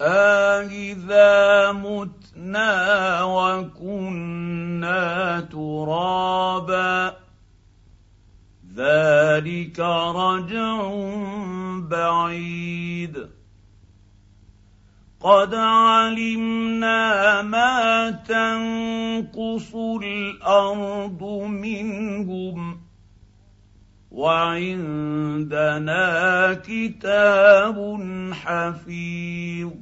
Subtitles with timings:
[0.00, 5.00] أإذا متنا وكنا
[5.40, 7.16] ترابا
[8.76, 10.90] ذلك رجع
[11.78, 13.37] بعيد.
[15.20, 22.80] قد علمنا ما تنقص الأرض منهم
[24.10, 26.04] وعندنا
[26.54, 28.00] كتاب
[28.32, 29.72] حفيظ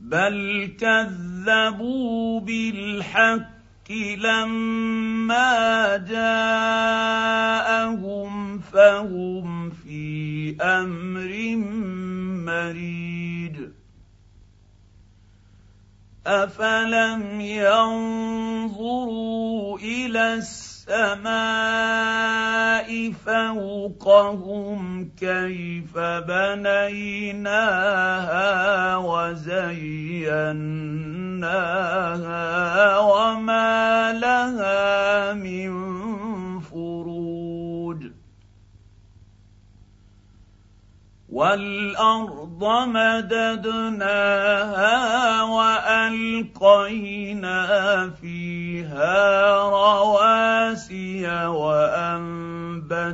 [0.00, 7.38] بل كذبوا بالحق لما جاءهم
[8.58, 11.56] فهم في أمر
[12.46, 13.56] مريج
[16.26, 18.98] افلم ينظروا
[19.78, 21.26] إلى السماء
[23.26, 27.56] فوقهم كيف بنيناها
[28.96, 29.96] وزيناها
[32.98, 35.96] وما لها من
[41.36, 44.12] والارض مددناها
[45.42, 47.60] والقينا
[48.20, 53.04] فيها رواسي وانبتنا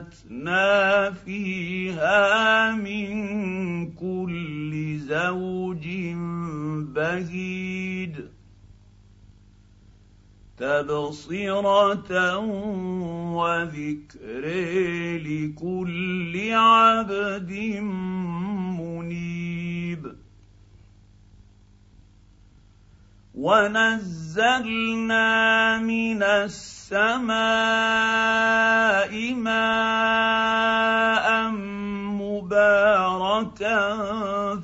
[1.10, 3.10] فيها من
[3.91, 5.89] كل زوج
[6.94, 8.31] بهيد
[10.62, 12.39] تبصرة
[13.34, 14.45] وذكر
[15.27, 17.53] لكل عبد
[18.78, 20.03] منيب.
[23.34, 24.59] ونزلنا
[25.78, 27.33] من السماء
[29.34, 31.27] ماء
[32.22, 33.81] مباركا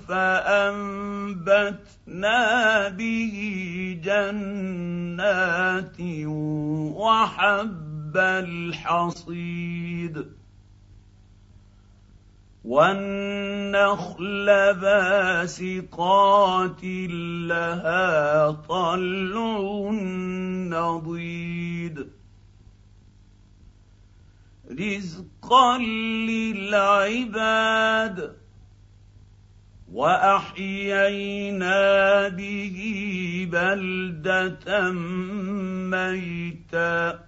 [0.09, 1.59] فانبتنا
[2.89, 3.35] به
[4.05, 4.98] جنات
[6.97, 10.27] وحب الحصيد
[12.65, 19.91] والنخل باسقات لها طلع
[20.71, 22.09] نضيد.
[24.71, 25.79] رزقا
[26.29, 28.37] للعباد.
[29.93, 31.79] وأحيينا
[32.29, 32.79] به
[33.53, 34.91] بلدة
[35.91, 37.19] ميتا.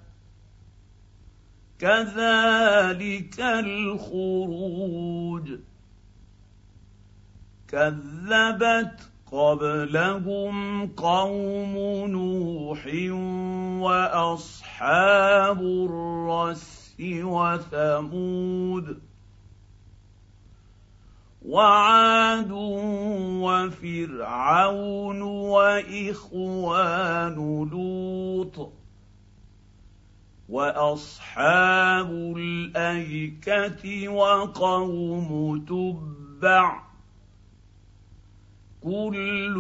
[1.78, 5.50] كذلك الخروج.
[7.68, 12.86] كذبت قبلهم قوم نوح
[13.82, 19.09] وأصحاب الرس وثمود.
[21.50, 22.52] وعاد
[23.42, 27.34] وفرعون وإخوان
[27.72, 28.72] لوط
[30.48, 36.80] وأصحاب الأيكة وقوم تبع
[38.80, 39.56] كل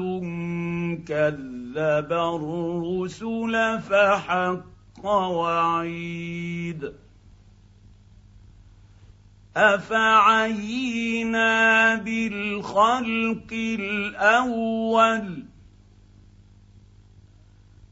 [1.08, 6.92] كذب الرسل فحق وعيد
[9.56, 11.44] أفعينا
[11.94, 15.44] بالخلق الأول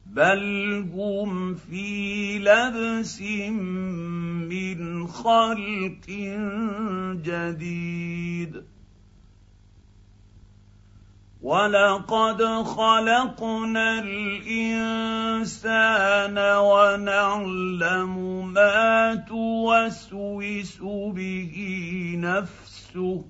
[0.07, 3.21] بل هم في لبس
[4.51, 6.07] من خلق
[7.25, 8.63] جديد.
[11.43, 15.59] ولقد خلقنا الانسان
[16.59, 18.15] ونعلم
[18.53, 20.79] ما توسوس
[21.15, 21.55] به
[22.19, 23.25] نفسه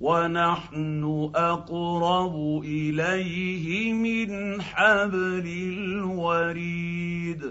[0.00, 5.46] ونحن اقرب اليه من حبل
[5.76, 7.42] الوريد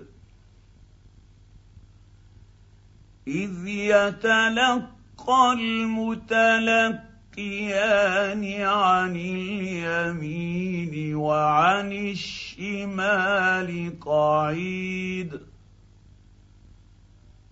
[3.27, 15.39] اذ يتلقى المتلقى يستلقيان عن اليمين وعن الشمال قعيد.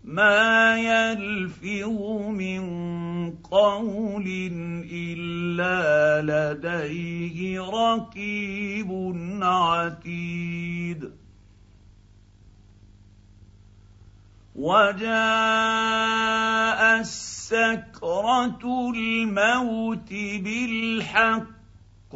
[0.03, 2.65] ما يلفظ من
[3.31, 4.27] قول
[4.91, 8.91] إلا لديه رقيب
[9.41, 11.11] عتيد.
[14.55, 15.05] وجاء
[17.45, 22.15] السكره الموت بالحق.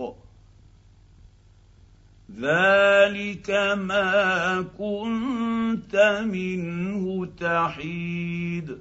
[2.36, 8.78] ذلك ما كنت منه تحيد.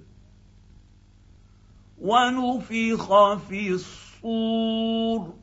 [1.98, 5.34] ونفخ في الصور.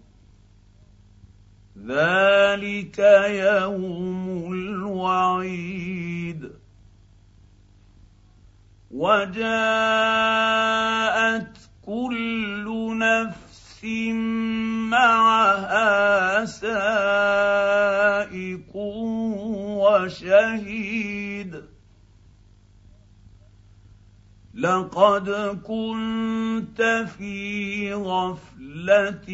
[1.85, 2.99] ذلك
[3.29, 6.64] يوم الوعيد.
[8.91, 9.45] وجاءت
[11.85, 13.83] كل نفس
[14.89, 16.75] معها سائق
[19.85, 21.63] وشهيد.
[24.53, 25.29] لقد
[25.67, 29.29] كنت في غفلة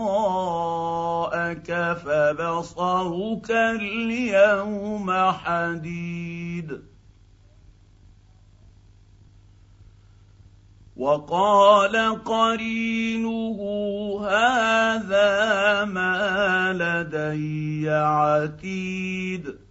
[2.06, 6.90] فبصرك اليوم حديد.
[10.98, 13.60] وقال قرينه
[14.28, 19.69] هذا ما لدي عتيد.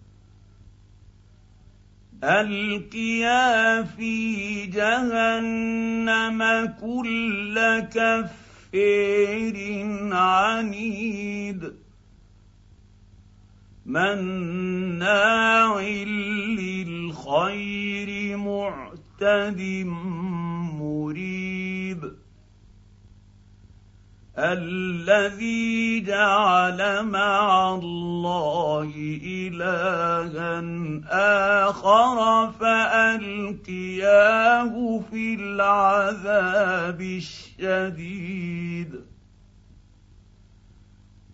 [2.25, 6.43] ألقيا في جهنم
[6.81, 9.57] كل كفير
[10.13, 11.73] عنيد.
[13.87, 15.81] مناع
[16.59, 19.61] للخير معتد
[20.81, 21.58] مريب
[24.39, 28.93] الذي جعل مع الله
[29.25, 30.61] إلها
[31.69, 33.93] آخر فألقياه
[35.11, 39.01] في العذاب الشديد.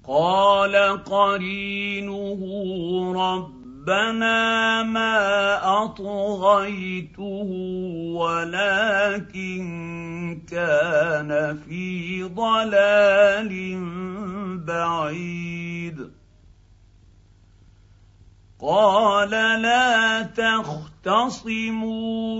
[0.05, 2.41] قال قرينه
[3.17, 7.49] رب ربنا ما أطغيته
[8.17, 9.65] ولكن
[10.51, 13.53] كان في ضلال
[14.67, 16.11] بعيد.
[18.61, 19.31] قال
[19.63, 21.85] لا تختصموا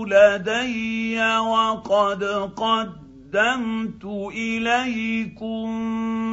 [0.05, 2.23] لدي وقد
[2.57, 5.67] قدمت إليكم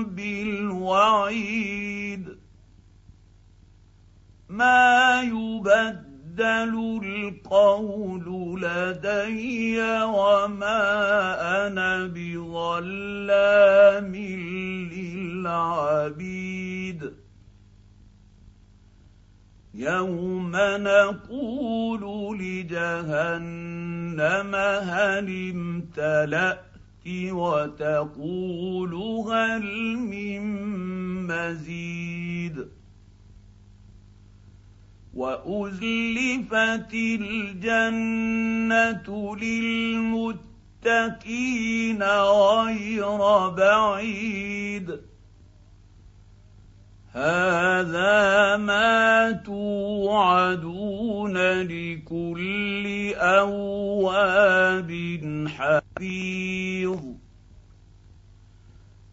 [0.04, 1.62] بالوعيد.
[4.52, 8.26] ما يبدل القول
[8.62, 10.82] لدي وما
[11.66, 14.14] أنا بظلام
[15.72, 17.12] للعبيد.
[19.74, 24.54] يوم نقول لجهنم
[24.84, 26.62] هل امتلأت
[27.32, 28.94] وتقول
[29.32, 29.64] هل
[29.96, 30.42] من
[31.26, 32.81] مزيد.
[35.14, 40.42] وأزلفت الجنة للمتقين
[42.02, 45.00] غير بعيد.
[47.12, 54.90] هذا ما توعدون لكل أواب
[55.48, 57.21] حفيظ.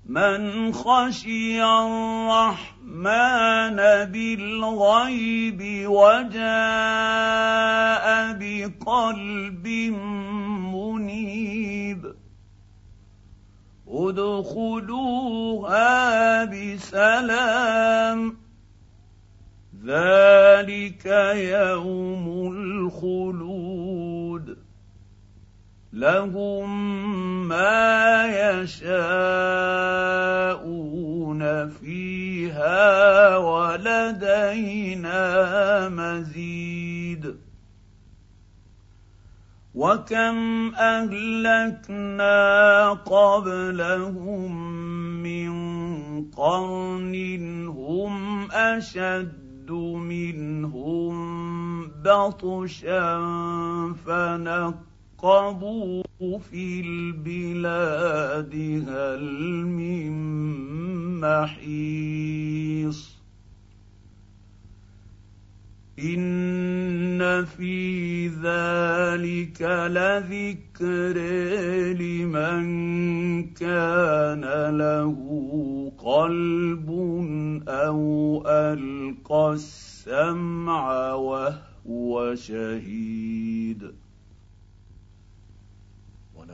[0.10, 2.66] من خشي الرحمن
[4.12, 6.39] بالغيب وجاء
[8.34, 9.68] بقلب
[10.74, 12.13] منيب.
[13.88, 15.13] ادخلوها
[16.46, 18.38] بسلام.
[19.86, 23.88] ذلك يوم الخلود.
[25.93, 26.69] لهم
[27.48, 28.25] ما
[28.62, 28.89] يشاءون
[31.69, 35.19] فيها ولدينا
[35.89, 37.36] مزيد.
[39.75, 42.34] وكم أهلكنا
[42.93, 44.51] قبلهم
[45.24, 45.51] من
[46.31, 47.15] قرن
[47.67, 51.17] هم أشد منهم
[51.88, 53.19] بطشا
[54.05, 54.88] فنقوا
[55.21, 56.03] فارقبوا
[56.51, 58.55] في البلاد
[58.88, 59.23] هل
[59.65, 60.11] من
[61.19, 63.19] محيص
[65.99, 69.61] إن في ذلك
[69.91, 71.17] لذكر
[71.99, 72.63] لمن
[73.53, 74.41] كان
[74.77, 75.15] له
[75.97, 76.89] قلب
[77.67, 83.91] أو ألقى السمع وهو شهيد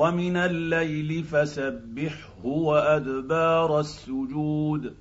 [0.00, 4.94] ومن الليل فسبحه وأدبار السجود.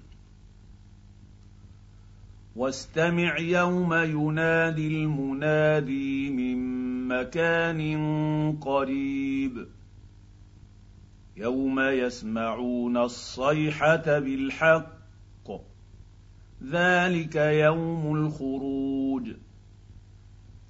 [2.55, 6.57] واستمع يوم ينادي المنادي من
[7.07, 7.81] مكان
[8.61, 9.67] قريب.
[11.37, 14.99] يوم يسمعون الصيحة بالحق.
[16.71, 19.29] ذلك يوم الخروج.